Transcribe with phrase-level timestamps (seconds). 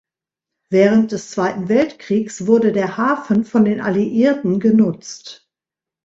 [0.71, 5.47] Während des Zweiten Weltkriegs wurde der Hafen von den Alliierten genutzt.